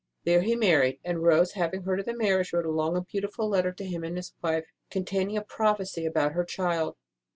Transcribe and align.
There 0.23 0.41
he 0.41 0.55
married; 0.55 0.97
and 1.03 1.21
Rose, 1.21 1.51
having 1.51 1.83
heard 1.83 1.99
of 1.99 2.07
the 2.07 2.15
marriage, 2.15 2.53
wrote 2.53 2.65
a 2.65 2.71
long 2.71 2.97
and 2.97 3.05
beautiful 3.07 3.47
letter 3.47 3.71
to 3.73 3.85
him 3.85 4.03
and 4.03 4.17
his 4.17 4.33
wife, 4.41 4.65
containing 4.89 5.37
a 5.37 5.43
prophecy 5.43 6.07
about 6.07 6.31
her 6.31 6.43
child. 6.43 6.97